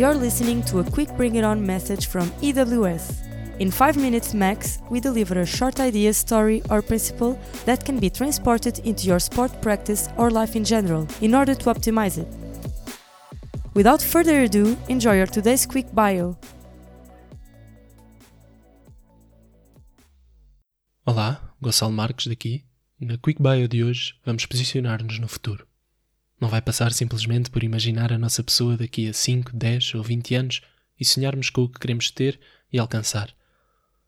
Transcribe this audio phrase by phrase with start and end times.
[0.00, 3.20] You're listening to a quick bring it on message from EWS.
[3.58, 8.08] In 5 minutes max, we deliver a short idea, story, or principle that can be
[8.08, 12.26] transported into your sport practice or life in general in order to optimize it.
[13.74, 16.34] Without further ado, enjoy your today's quick bio.
[21.06, 22.64] Olá, Gonçalo Marques daqui.
[22.98, 25.69] Na Quick Bio de hoje vamos posicionar-nos no futuro.
[26.40, 30.34] Não vai passar simplesmente por imaginar a nossa pessoa daqui a 5, 10 ou 20
[30.34, 30.62] anos
[30.98, 32.40] e sonharmos com o que queremos ter
[32.72, 33.34] e alcançar.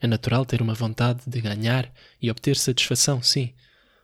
[0.00, 1.90] É natural ter uma vontade de ganhar
[2.20, 3.54] e obter satisfação, sim,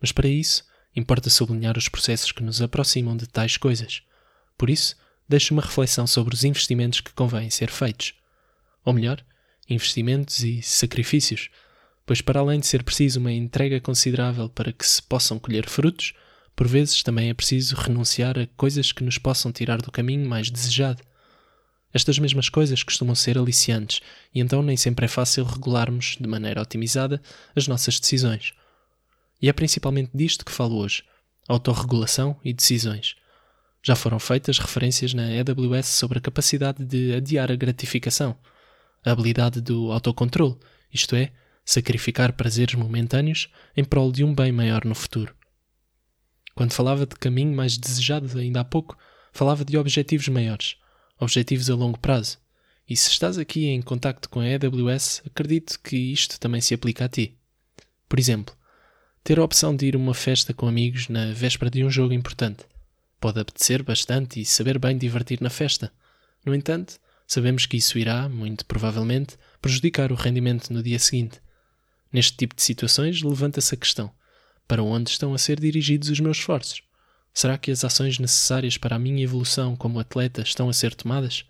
[0.00, 4.02] mas para isso importa sublinhar os processos que nos aproximam de tais coisas.
[4.56, 4.96] Por isso,
[5.28, 8.14] deixo uma reflexão sobre os investimentos que convêm ser feitos.
[8.82, 9.22] Ou melhor,
[9.68, 11.50] investimentos e sacrifícios,
[12.06, 16.14] pois para além de ser preciso uma entrega considerável para que se possam colher frutos,
[16.56, 20.50] por vezes também é preciso renunciar a coisas que nos possam tirar do caminho mais
[20.50, 21.02] desejado.
[21.92, 24.00] Estas mesmas coisas costumam ser aliciantes
[24.34, 27.20] e então nem sempre é fácil regularmos de maneira otimizada
[27.54, 28.54] as nossas decisões.
[29.40, 31.04] E é principalmente disto que falo hoje:
[31.46, 33.16] autorregulação e decisões.
[33.82, 38.36] Já foram feitas referências na AWS sobre a capacidade de adiar a gratificação,
[39.04, 40.56] a habilidade do autocontrole,
[40.92, 41.30] isto é,
[41.64, 45.34] sacrificar prazeres momentâneos em prol de um bem maior no futuro.
[46.56, 48.96] Quando falava de caminho mais desejado ainda há pouco,
[49.30, 50.76] falava de objetivos maiores,
[51.20, 52.38] objetivos a longo prazo.
[52.88, 57.04] E se estás aqui em contacto com a AWS, acredito que isto também se aplica
[57.04, 57.36] a ti.
[58.08, 58.56] Por exemplo,
[59.22, 62.14] ter a opção de ir a uma festa com amigos na véspera de um jogo
[62.14, 62.64] importante.
[63.20, 65.92] Pode apetecer bastante e saber bem divertir na festa.
[66.42, 71.38] No entanto, sabemos que isso irá, muito provavelmente, prejudicar o rendimento no dia seguinte.
[72.10, 74.10] Neste tipo de situações, levanta-se a questão:
[74.66, 76.82] para onde estão a ser dirigidos os meus esforços?
[77.32, 81.44] Será que as ações necessárias para a minha evolução como atleta estão a ser tomadas?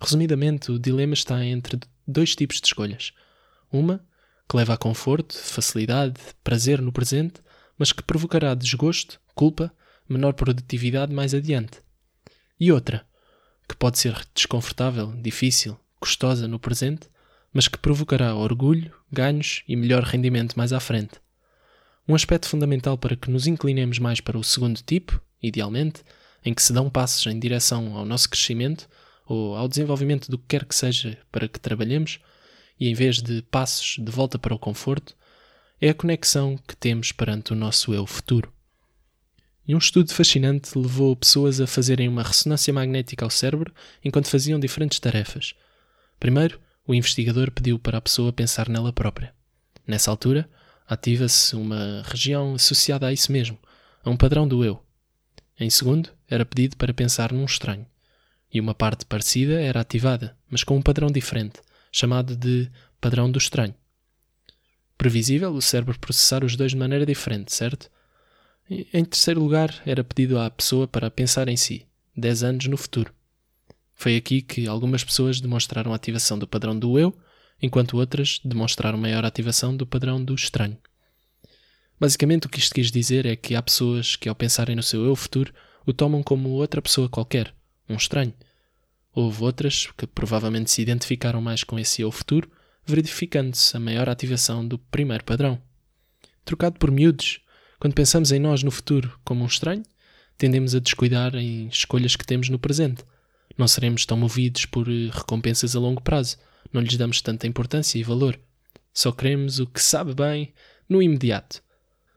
[0.00, 3.12] Resumidamente, o dilema está entre dois tipos de escolhas.
[3.72, 4.04] Uma,
[4.48, 7.40] que leva a conforto, facilidade, prazer no presente,
[7.78, 9.72] mas que provocará desgosto, culpa,
[10.08, 11.82] menor produtividade mais adiante.
[12.60, 13.06] E outra,
[13.68, 17.08] que pode ser desconfortável, difícil, custosa no presente,
[17.52, 21.21] mas que provocará orgulho, ganhos e melhor rendimento mais à frente.
[22.08, 26.02] Um aspecto fundamental para que nos inclinemos mais para o segundo tipo, idealmente,
[26.44, 28.88] em que se dão passos em direção ao nosso crescimento
[29.26, 32.18] ou ao desenvolvimento do que quer que seja para que trabalhemos,
[32.78, 35.16] e em vez de passos de volta para o conforto,
[35.80, 38.52] é a conexão que temos perante o nosso eu futuro.
[39.66, 43.72] E um estudo fascinante levou pessoas a fazerem uma ressonância magnética ao cérebro
[44.04, 45.54] enquanto faziam diferentes tarefas.
[46.18, 49.32] Primeiro, o investigador pediu para a pessoa pensar nela própria.
[49.86, 50.50] Nessa altura,
[50.86, 53.58] ativa-se uma região associada a isso mesmo,
[54.04, 54.82] a um padrão do eu.
[55.58, 57.86] Em segundo, era pedido para pensar num estranho.
[58.52, 61.60] E uma parte parecida era ativada, mas com um padrão diferente,
[61.90, 62.70] chamado de
[63.00, 63.74] padrão do estranho.
[64.98, 67.90] Previsível o cérebro processar os dois de maneira diferente, certo?
[68.68, 73.12] Em terceiro lugar, era pedido à pessoa para pensar em si, 10 anos no futuro.
[73.94, 77.16] Foi aqui que algumas pessoas demonstraram a ativação do padrão do eu
[77.62, 80.76] enquanto outras demonstraram maior ativação do padrão do estranho.
[81.98, 85.04] Basicamente, o que isto quis dizer é que há pessoas que, ao pensarem no seu
[85.04, 85.54] eu futuro,
[85.86, 87.54] o tomam como outra pessoa qualquer,
[87.88, 88.34] um estranho.
[89.14, 92.50] Houve outras que provavelmente se identificaram mais com esse eu futuro,
[92.84, 95.62] verificando-se a maior ativação do primeiro padrão.
[96.44, 97.40] Trocado por miúdos,
[97.78, 99.84] quando pensamos em nós no futuro como um estranho,
[100.36, 103.04] tendemos a descuidar em escolhas que temos no presente.
[103.56, 106.36] Não seremos tão movidos por eh, recompensas a longo prazo,
[106.72, 108.38] não lhes damos tanta importância e valor.
[108.92, 110.52] Só queremos o que sabe bem
[110.88, 111.62] no imediato.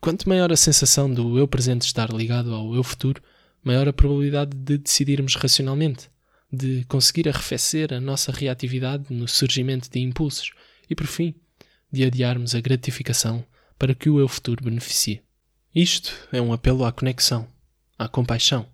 [0.00, 3.22] Quanto maior a sensação do eu presente estar ligado ao eu futuro,
[3.62, 6.08] maior a probabilidade de decidirmos racionalmente,
[6.52, 10.52] de conseguir arrefecer a nossa reatividade no surgimento de impulsos
[10.88, 11.34] e, por fim,
[11.92, 13.44] de adiarmos a gratificação
[13.78, 15.22] para que o eu futuro beneficie.
[15.74, 17.46] Isto é um apelo à conexão,
[17.98, 18.66] à compaixão.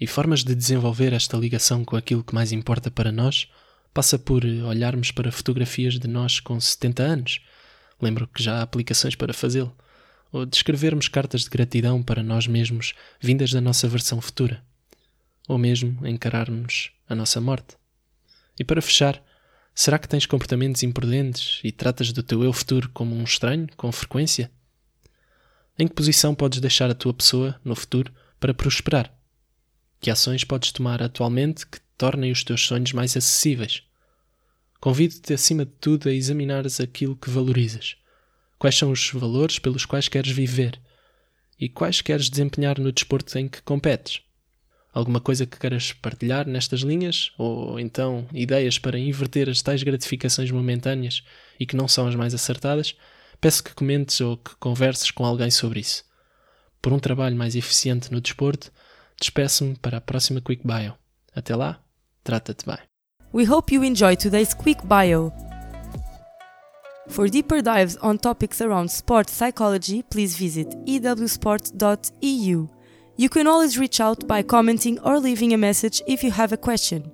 [0.00, 3.48] E formas de desenvolver esta ligação com aquilo que mais importa para nós
[3.92, 7.40] passa por olharmos para fotografias de nós com 70 anos.
[8.00, 9.74] Lembro que já há aplicações para fazê-lo.
[10.30, 14.62] Ou de escrevermos cartas de gratidão para nós mesmos, vindas da nossa versão futura.
[15.48, 17.76] Ou mesmo encararmos a nossa morte.
[18.58, 19.22] E para fechar,
[19.74, 23.90] será que tens comportamentos imprudentes e tratas do teu eu futuro como um estranho, com
[23.90, 24.50] frequência?
[25.78, 29.12] Em que posição podes deixar a tua pessoa, no futuro, para prosperar?
[30.00, 33.82] Que ações podes tomar atualmente que tornem os teus sonhos mais acessíveis.
[34.80, 37.96] Convido-te, acima de tudo, a examinares aquilo que valorizas.
[38.58, 40.80] Quais são os valores pelos quais queres viver?
[41.58, 44.22] E quais queres desempenhar no desporto em que competes?
[44.92, 47.32] Alguma coisa que queiras partilhar nestas linhas?
[47.36, 51.24] Ou então ideias para inverter as tais gratificações momentâneas
[51.58, 52.94] e que não são as mais acertadas?
[53.40, 56.04] Peço que comentes ou que converses com alguém sobre isso.
[56.80, 58.72] Por um trabalho mais eficiente no desporto,
[59.20, 60.94] despeço-me para a próxima Quick Bio.
[61.34, 61.80] Até lá,
[63.32, 65.32] We hope you enjoyed today's quick bio.
[67.08, 72.68] For deeper dives on topics around sports psychology, please visit ewsport.eu.
[73.16, 76.56] You can always reach out by commenting or leaving a message if you have a
[76.56, 77.10] question.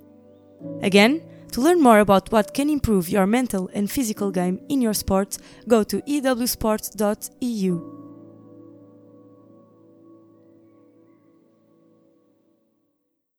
[0.81, 1.21] Again,
[1.51, 5.37] to learn more about what can improve your mental and physical game in your sport,
[5.67, 8.04] go to ewsport.eu.